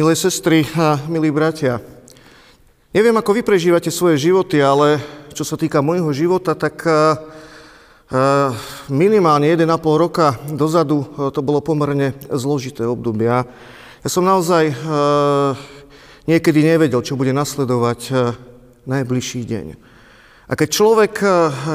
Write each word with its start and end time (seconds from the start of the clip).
Milé 0.00 0.16
sestry 0.16 0.64
a 0.80 0.96
milí 1.12 1.28
bratia, 1.28 1.76
neviem, 2.88 3.12
ako 3.12 3.36
vy 3.36 3.44
prežívate 3.44 3.92
svoje 3.92 4.16
životy, 4.16 4.56
ale 4.56 4.96
čo 5.36 5.44
sa 5.44 5.60
týka 5.60 5.84
môjho 5.84 6.08
života, 6.16 6.56
tak 6.56 6.88
minimálne 8.88 9.52
1,5 9.52 9.68
roka 10.00 10.40
dozadu 10.56 11.04
eh, 11.04 11.28
to 11.28 11.44
bolo 11.44 11.60
pomerne 11.60 12.16
zložité 12.32 12.88
obdobie. 12.88 13.28
Ja 13.28 14.08
som 14.08 14.24
naozaj 14.24 14.72
niekedy 16.24 16.64
nevedel, 16.64 17.04
čo 17.04 17.20
bude 17.20 17.36
nasledovať 17.36 18.32
najbližší 18.88 19.44
deň. 19.44 19.66
A 20.48 20.56
keď 20.56 20.68
človek 20.80 21.12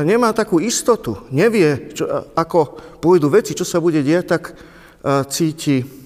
nemá 0.01 0.33
takú 0.33 0.57
istotu, 0.57 1.21
nevie, 1.29 1.93
čo, 1.93 2.09
ako 2.33 2.73
pôjdu 3.05 3.29
veci, 3.29 3.53
čo 3.53 3.69
sa 3.69 3.77
bude 3.77 4.01
diať, 4.01 4.25
tak 4.25 4.57
cíti 5.29 6.04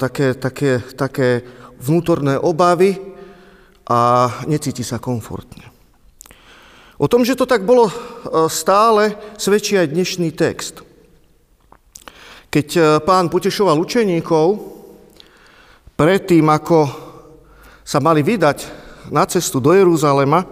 také, 0.00 0.32
také, 0.40 0.80
také 0.96 1.44
vnútorné 1.76 2.40
obavy 2.40 2.96
a 3.84 4.30
necíti 4.48 4.80
sa 4.86 5.02
komfortne. 5.02 5.72
O 7.02 7.10
tom, 7.10 7.26
že 7.26 7.34
to 7.34 7.50
tak 7.50 7.66
bolo 7.66 7.90
eh, 7.90 7.94
stále, 8.46 9.18
svedčí 9.34 9.74
aj 9.74 9.90
dnešný 9.90 10.30
text. 10.32 10.86
Keď 12.46 12.68
eh, 12.78 12.84
pán 13.02 13.26
potešoval 13.26 13.74
učeníkov, 13.82 14.46
predtým 15.98 16.46
ako 16.46 16.78
sa 17.82 17.98
mali 17.98 18.22
vydať 18.22 18.58
na 19.10 19.26
cestu 19.26 19.58
do 19.58 19.74
Jeruzalema, 19.74 20.46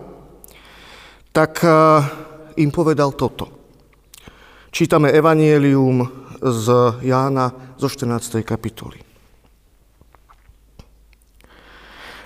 tak 1.30 1.62
im 2.58 2.70
povedal 2.74 3.14
toto. 3.14 3.46
Čítame 4.74 5.14
Evangelium 5.14 6.02
z 6.40 6.66
Jána 7.04 7.52
zo 7.76 7.88
14. 7.88 8.40
kapitoly. 8.40 9.00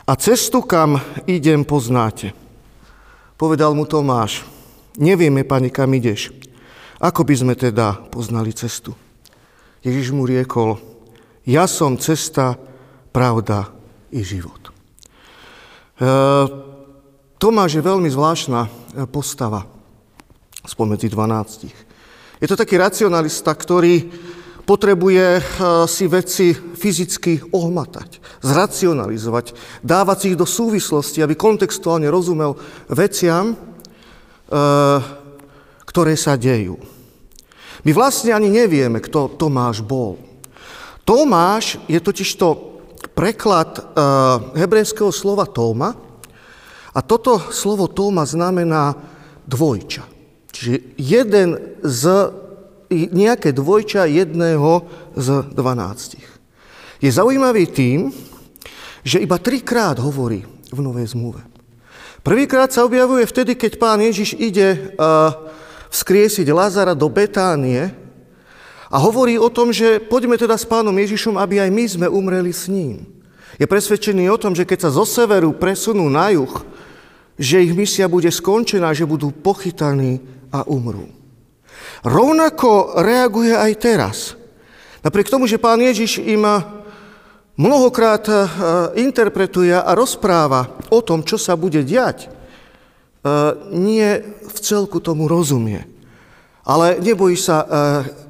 A 0.04 0.12
cestu, 0.16 0.62
kam 0.62 1.00
idem, 1.26 1.64
poznáte. 1.64 2.36
Povedal 3.40 3.72
mu 3.74 3.88
Tomáš, 3.88 4.44
nevieme, 5.00 5.42
pani, 5.42 5.72
kam 5.72 5.90
ideš. 5.96 6.30
Ako 7.00 7.24
by 7.24 7.34
sme 7.34 7.54
teda 7.56 7.98
poznali 8.12 8.54
cestu? 8.54 8.94
Ježiš 9.80 10.12
mu 10.12 10.28
riekol, 10.28 10.80
ja 11.44 11.68
som 11.68 12.00
cesta, 12.00 12.56
pravda 13.12 13.68
i 14.12 14.24
život. 14.24 14.72
E, 16.00 16.08
Tomáš 17.36 17.76
je 17.76 17.82
veľmi 17.84 18.08
zvláštna 18.08 18.68
postava 19.12 19.68
spomedzi 20.64 21.12
12. 21.12 21.83
Je 22.44 22.52
to 22.52 22.60
taký 22.60 22.76
racionalista, 22.76 23.56
ktorý 23.56 24.04
potrebuje 24.68 25.40
eh, 25.40 25.44
si 25.88 26.04
veci 26.04 26.52
fyzicky 26.52 27.48
ohmatať, 27.56 28.20
zracionalizovať, 28.44 29.56
dávať 29.80 30.16
si 30.20 30.26
ich 30.28 30.36
do 30.36 30.44
súvislosti, 30.44 31.24
aby 31.24 31.40
kontextuálne 31.40 32.04
rozumel 32.12 32.52
veciam, 32.92 33.56
eh, 33.56 35.00
ktoré 35.88 36.20
sa 36.20 36.36
dejú. 36.36 36.76
My 37.80 37.96
vlastne 37.96 38.36
ani 38.36 38.52
nevieme, 38.52 39.00
kto 39.00 39.40
Tomáš 39.40 39.80
bol. 39.80 40.20
Tomáš 41.08 41.80
je 41.88 41.96
totižto 41.96 42.76
preklad 43.16 43.72
eh, 43.80 43.84
hebrejského 44.60 45.08
slova 45.08 45.48
Tóma 45.48 45.96
a 46.92 47.00
toto 47.00 47.40
slovo 47.48 47.88
Tóma 47.88 48.28
znamená 48.28 48.92
dvojča. 49.48 50.13
Čiže 50.64 50.96
jeden 50.96 51.76
z 51.84 52.32
nejaké 53.12 53.52
dvojča 53.52 54.08
jedného 54.08 54.88
z 55.12 55.44
dvanáctich. 55.52 56.24
Je 57.04 57.12
zaujímavý 57.12 57.68
tým, 57.68 58.08
že 59.04 59.20
iba 59.20 59.36
trikrát 59.36 60.00
hovorí 60.00 60.40
v 60.72 60.80
Novej 60.80 61.12
zmluve. 61.12 61.44
Prvýkrát 62.24 62.72
sa 62.72 62.88
objavuje 62.88 63.28
vtedy, 63.28 63.60
keď 63.60 63.76
pán 63.76 64.00
Ježiš 64.00 64.40
ide 64.40 64.96
vzkriesiť 65.92 66.48
Lazara 66.48 66.96
do 66.96 67.12
Betánie 67.12 67.92
a 68.88 68.96
hovorí 68.96 69.36
o 69.36 69.52
tom, 69.52 69.68
že 69.68 70.00
poďme 70.00 70.40
teda 70.40 70.56
s 70.56 70.64
pánom 70.64 70.96
Ježišom, 70.96 71.36
aby 71.36 71.60
aj 71.60 71.70
my 71.76 71.84
sme 71.84 72.06
umreli 72.08 72.56
s 72.56 72.72
ním. 72.72 73.04
Je 73.60 73.68
presvedčený 73.68 74.32
o 74.32 74.40
tom, 74.40 74.56
že 74.56 74.64
keď 74.64 74.88
sa 74.88 74.96
zo 74.96 75.04
severu 75.04 75.52
presunú 75.52 76.08
na 76.08 76.32
juh, 76.32 76.64
že 77.36 77.60
ich 77.60 77.76
misia 77.76 78.08
bude 78.08 78.32
skončená, 78.32 78.96
že 78.96 79.04
budú 79.04 79.28
pochytaní 79.28 80.32
a 80.54 80.62
umrú. 80.70 81.10
Rovnako 82.06 83.02
reaguje 83.02 83.50
aj 83.50 83.72
teraz. 83.82 84.16
Napriek 85.02 85.26
tomu, 85.26 85.50
že 85.50 85.58
pán 85.58 85.82
Ježiš 85.82 86.22
im 86.22 86.46
mnohokrát 87.58 88.24
e, 88.30 88.34
interpretuje 89.02 89.74
a 89.74 89.90
rozpráva 89.98 90.78
o 90.94 91.02
tom, 91.02 91.26
čo 91.26 91.34
sa 91.34 91.58
bude 91.58 91.82
diať, 91.82 92.24
e, 92.24 92.28
nie 93.74 94.22
v 94.46 94.58
celku 94.62 95.02
tomu 95.02 95.26
rozumie. 95.26 95.90
Ale 96.64 96.96
nebojí 96.96 97.36
sa 97.36 97.60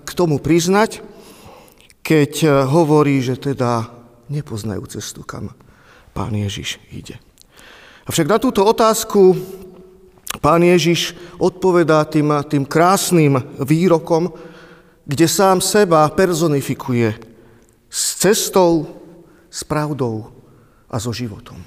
k 0.02 0.10
tomu 0.10 0.42
priznať, 0.42 1.06
keď 2.02 2.66
hovorí, 2.66 3.22
že 3.22 3.38
teda 3.38 3.86
nepoznajú 4.26 4.82
cestu, 4.90 5.22
kam 5.22 5.54
pán 6.10 6.34
Ježiš 6.34 6.82
ide. 6.90 7.22
Avšak 8.10 8.26
na 8.26 8.38
túto 8.42 8.66
otázku 8.66 9.38
Pán 10.38 10.62
Ježiš 10.62 11.14
odpovedá 11.38 12.02
tým, 12.06 12.30
tým 12.48 12.64
krásnym 12.66 13.38
výrokom, 13.62 14.34
kde 15.04 15.26
sám 15.28 15.60
seba 15.60 16.08
personifikuje 16.10 17.14
s 17.90 18.18
cestou, 18.18 18.88
s 19.52 19.62
pravdou 19.62 20.34
a 20.90 20.98
so 20.98 21.14
životom. 21.14 21.62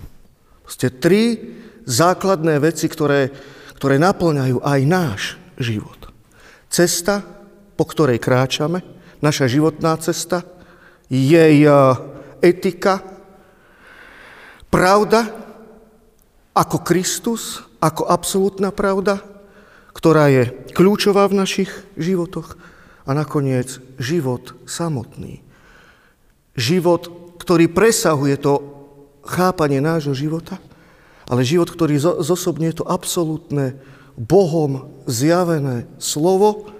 Ste 0.67 0.91
tri 0.91 1.39
základné 1.87 2.59
veci, 2.59 2.91
ktoré, 2.91 3.31
ktoré 3.79 3.95
naplňajú 3.95 4.59
aj 4.59 4.79
náš 4.83 5.21
život. 5.55 6.11
Cesta, 6.67 7.23
po 7.79 7.87
ktorej 7.87 8.19
kráčame, 8.19 8.83
naša 9.23 9.47
životná 9.47 9.95
cesta, 10.03 10.43
jej 11.07 11.63
e, 11.63 11.71
etika, 12.43 12.99
pravda 14.67 15.46
ako 16.57 16.81
Kristus 16.81 17.61
ako 17.77 18.09
absolútna 18.09 18.73
pravda, 18.73 19.21
ktorá 19.93 20.33
je 20.33 20.49
kľúčová 20.73 21.29
v 21.29 21.37
našich 21.37 21.69
životoch 21.93 22.57
a 23.05 23.13
nakoniec 23.13 23.77
život 24.01 24.57
samotný. 24.65 25.45
Život, 26.57 27.37
ktorý 27.37 27.69
presahuje 27.69 28.41
to 28.41 28.53
chápanie 29.21 29.77
nášho 29.77 30.17
života, 30.17 30.57
ale 31.29 31.45
život, 31.45 31.69
ktorý 31.69 32.01
zosobňuje 32.01 32.81
to 32.81 32.85
absolútne 32.87 33.77
Bohom 34.17 34.89
zjavené 35.05 35.85
slovo, 36.01 36.73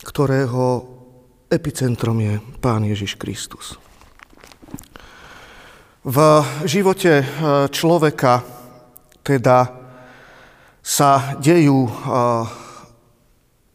ktorého 0.00 0.88
epicentrom 1.52 2.16
je 2.24 2.40
Pán 2.64 2.88
Ježiš 2.88 3.20
Kristus. 3.20 3.76
V 6.08 6.16
živote 6.64 7.20
eh, 7.20 7.26
človeka 7.68 8.57
teda 9.28 9.76
sa 10.80 11.36
dejú 11.36 11.84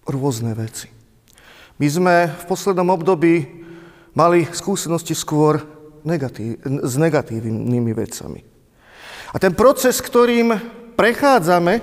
rôzne 0.10 0.58
veci. 0.58 0.90
My 1.78 1.86
sme 1.86 2.16
v 2.26 2.44
poslednom 2.50 2.90
období 2.90 3.46
mali 4.18 4.50
skúsenosti 4.50 5.14
skôr 5.14 5.62
negatív, 6.02 6.58
s 6.66 6.98
negatívnymi 6.98 7.94
vecami. 7.94 8.42
A 9.34 9.38
ten 9.38 9.54
proces, 9.54 10.02
ktorým 10.02 10.58
prechádzame 10.98 11.82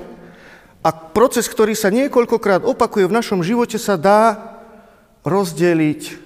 a 0.82 0.90
proces, 0.90 1.46
ktorý 1.46 1.78
sa 1.78 1.94
niekoľkokrát 1.94 2.66
opakuje 2.66 3.06
v 3.06 3.16
našom 3.16 3.42
živote, 3.46 3.78
sa 3.78 3.94
dá 3.94 4.38
rozdeliť 5.22 6.18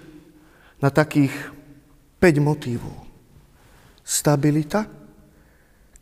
na 0.81 0.89
takých 0.93 1.33
5 2.21 2.41
motívov. 2.41 2.97
Stabilita, 4.05 4.85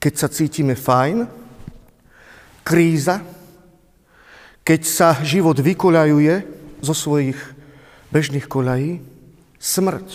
keď 0.02 0.12
sa 0.18 0.26
cítime 0.26 0.74
fajn, 0.74 1.41
kríza, 2.62 3.22
keď 4.62 4.80
sa 4.86 5.08
život 5.22 5.58
vykoľajuje 5.58 6.34
zo 6.82 6.94
svojich 6.94 7.38
bežných 8.14 8.46
koľají, 8.46 9.02
smrť, 9.58 10.08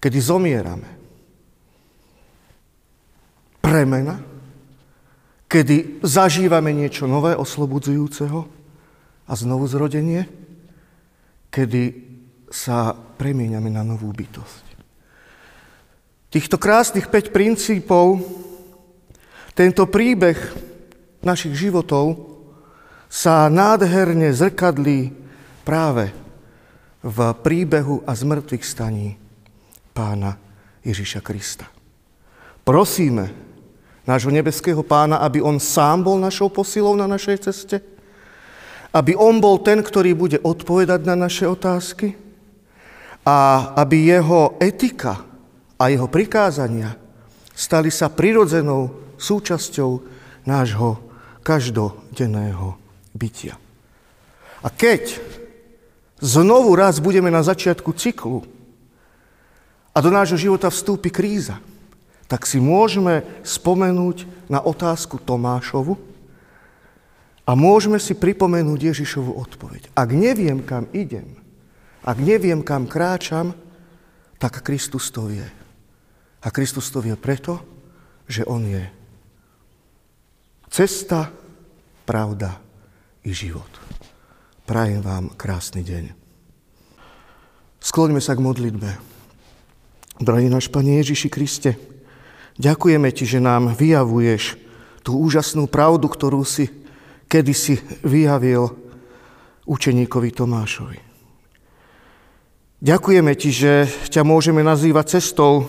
kedy 0.00 0.18
zomierame, 0.20 0.90
premena, 3.64 4.20
kedy 5.48 6.04
zažívame 6.04 6.72
niečo 6.72 7.08
nové, 7.08 7.36
oslobodzujúceho 7.36 8.40
a 9.28 9.32
znovu 9.32 9.64
zrodenie, 9.68 10.28
kedy 11.48 11.82
sa 12.48 12.96
premieňame 12.96 13.68
na 13.72 13.84
novú 13.84 14.08
bytosť. 14.12 14.64
Týchto 16.28 16.60
krásnych 16.60 17.08
5 17.08 17.32
princípov, 17.32 18.20
tento 19.56 19.88
príbeh 19.88 20.67
našich 21.22 21.54
životov 21.56 22.38
sa 23.08 23.48
nádherne 23.48 24.30
zrkadlí 24.30 25.10
práve 25.64 26.12
v 27.00 27.18
príbehu 27.40 28.04
a 28.04 28.12
zmrtvých 28.12 28.64
staní 28.64 29.16
pána 29.96 30.36
Ježiša 30.84 31.24
Krista. 31.24 31.66
Prosíme 32.62 33.32
nášho 34.04 34.28
nebeského 34.28 34.84
pána, 34.84 35.20
aby 35.24 35.40
on 35.40 35.56
sám 35.56 36.04
bol 36.04 36.20
našou 36.20 36.52
posilou 36.52 36.96
na 36.96 37.08
našej 37.08 37.48
ceste, 37.48 37.80
aby 38.92 39.16
on 39.16 39.40
bol 39.40 39.60
ten, 39.60 39.80
ktorý 39.80 40.16
bude 40.16 40.38
odpovedať 40.40 41.00
na 41.04 41.16
naše 41.16 41.44
otázky 41.44 42.16
a 43.24 43.72
aby 43.76 44.08
jeho 44.08 44.56
etika 44.60 45.24
a 45.76 45.92
jeho 45.92 46.08
prikázania 46.08 46.96
stali 47.52 47.92
sa 47.92 48.08
prirodzenou 48.08 49.12
súčasťou 49.20 49.90
nášho 50.48 51.07
každodenného 51.48 52.76
bytia. 53.16 53.56
A 54.60 54.68
keď 54.68 55.16
znovu 56.20 56.76
raz 56.76 57.00
budeme 57.00 57.32
na 57.32 57.40
začiatku 57.40 57.96
cyklu 57.96 58.44
a 59.96 59.98
do 60.04 60.12
nášho 60.12 60.36
života 60.36 60.68
vstúpi 60.68 61.08
kríza, 61.08 61.56
tak 62.28 62.44
si 62.44 62.60
môžeme 62.60 63.24
spomenúť 63.40 64.28
na 64.52 64.60
otázku 64.60 65.16
Tomášovu 65.16 65.96
a 67.48 67.56
môžeme 67.56 67.96
si 67.96 68.12
pripomenúť 68.12 68.92
Ježišovu 68.92 69.32
odpoveď. 69.40 69.88
Ak 69.96 70.12
neviem, 70.12 70.60
kam 70.60 70.84
idem, 70.92 71.40
ak 72.04 72.20
neviem, 72.20 72.60
kam 72.60 72.84
kráčam, 72.84 73.56
tak 74.36 74.60
Kristus 74.60 75.08
to 75.08 75.32
vie. 75.32 75.48
A 76.44 76.52
Kristus 76.52 76.92
to 76.92 77.00
vie 77.00 77.16
preto, 77.16 77.64
že 78.28 78.44
On 78.44 78.60
je 78.60 78.84
cesta, 80.68 81.32
pravda 82.08 82.56
i 83.20 83.36
život. 83.36 83.68
Prajem 84.64 85.04
vám 85.04 85.28
krásny 85.36 85.84
deň. 85.84 86.16
Skloňme 87.84 88.24
sa 88.24 88.32
k 88.32 88.40
modlitbe. 88.40 88.90
Drahý 90.16 90.48
náš 90.48 90.72
Pane 90.72 90.96
Ježiši 91.04 91.28
Kriste, 91.28 91.76
ďakujeme 92.56 93.12
Ti, 93.12 93.28
že 93.28 93.44
nám 93.44 93.76
vyjavuješ 93.76 94.56
tú 95.04 95.20
úžasnú 95.20 95.68
pravdu, 95.68 96.08
ktorú 96.08 96.40
si 96.48 96.72
kedysi 97.28 97.76
vyjavil 98.00 98.72
učeníkovi 99.68 100.32
Tomášovi. 100.32 100.98
Ďakujeme 102.80 103.32
Ti, 103.36 103.50
že 103.52 103.72
ťa 104.08 104.24
môžeme 104.24 104.64
nazývať 104.64 105.20
cestou, 105.20 105.68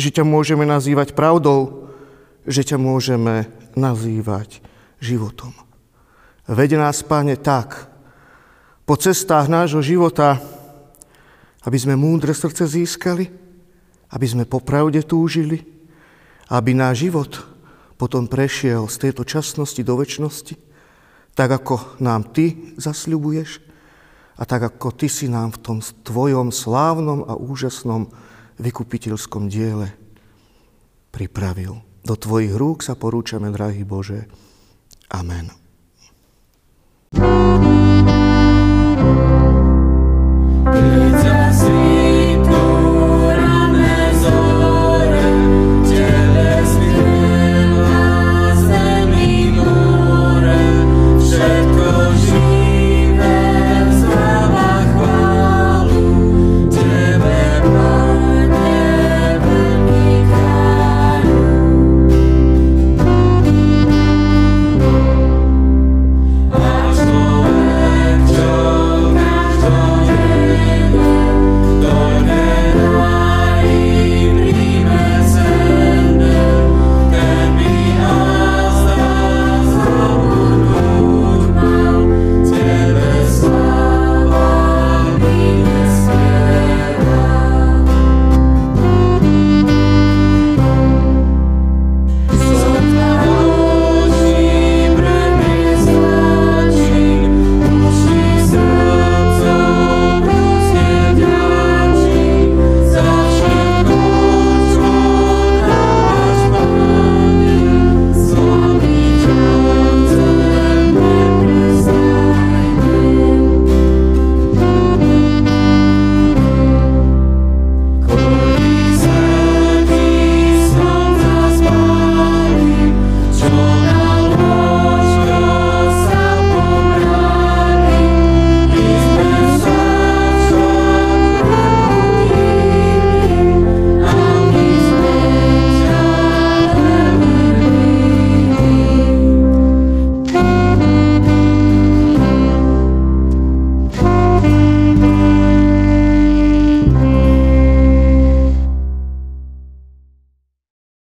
že 0.00 0.08
ťa 0.08 0.24
môžeme 0.24 0.64
nazývať 0.64 1.12
pravdou, 1.12 1.92
že 2.48 2.64
ťa 2.64 2.80
môžeme 2.80 3.48
nazývať 3.76 4.64
životom. 5.00 5.65
Vede 6.46 6.78
nás, 6.78 7.02
Pane, 7.02 7.34
tak, 7.34 7.90
po 8.86 8.94
cestách 8.94 9.50
nášho 9.50 9.82
života, 9.82 10.38
aby 11.66 11.74
sme 11.74 11.98
múdre 11.98 12.30
srdce 12.30 12.62
získali, 12.70 13.26
aby 14.14 14.26
sme 14.30 14.46
popravde 14.46 15.02
túžili, 15.02 15.66
aby 16.46 16.70
náš 16.70 17.10
život 17.10 17.42
potom 17.98 18.30
prešiel 18.30 18.86
z 18.86 19.10
tejto 19.10 19.26
časnosti 19.26 19.82
do 19.82 19.98
väčšnosti, 19.98 20.54
tak 21.34 21.50
ako 21.50 21.98
nám 21.98 22.30
Ty 22.30 22.78
zasľubuješ 22.78 23.58
a 24.38 24.46
tak 24.46 24.70
ako 24.70 24.94
Ty 24.94 25.08
si 25.10 25.26
nám 25.26 25.58
v 25.58 25.62
tom 25.66 25.78
Tvojom 25.82 26.54
slávnom 26.54 27.26
a 27.26 27.34
úžasnom 27.34 28.06
vykupiteľskom 28.62 29.50
diele 29.50 29.90
pripravil. 31.10 31.82
Do 32.06 32.14
Tvojich 32.14 32.54
rúk 32.54 32.86
sa 32.86 32.94
porúčame, 32.94 33.50
drahý 33.50 33.82
Bože. 33.82 34.30
Amen. 35.10 35.65